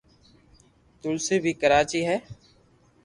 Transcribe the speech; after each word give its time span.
تلسي 1.01 1.35
بي 1.43 1.51
ڪراچي 1.61 2.01
ھي 2.07 2.17